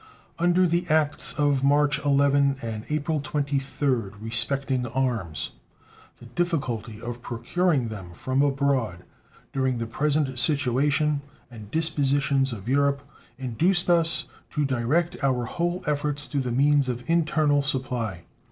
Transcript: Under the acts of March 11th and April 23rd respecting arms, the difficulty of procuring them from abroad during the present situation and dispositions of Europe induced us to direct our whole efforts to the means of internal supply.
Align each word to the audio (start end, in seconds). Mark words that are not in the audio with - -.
Under 0.39 0.65
the 0.65 0.87
acts 0.89 1.31
of 1.33 1.63
March 1.63 2.01
11th 2.01 2.63
and 2.63 2.85
April 2.89 3.19
23rd 3.21 4.13
respecting 4.19 4.83
arms, 4.87 5.51
the 6.17 6.25
difficulty 6.25 6.99
of 6.99 7.21
procuring 7.21 7.89
them 7.89 8.11
from 8.13 8.41
abroad 8.41 9.03
during 9.53 9.77
the 9.77 9.85
present 9.85 10.39
situation 10.39 11.21
and 11.51 11.69
dispositions 11.69 12.51
of 12.51 12.67
Europe 12.67 13.07
induced 13.37 13.91
us 13.91 14.25
to 14.49 14.65
direct 14.65 15.23
our 15.23 15.45
whole 15.45 15.83
efforts 15.85 16.25
to 16.29 16.39
the 16.39 16.51
means 16.51 16.89
of 16.89 17.07
internal 17.07 17.61
supply. 17.61 18.23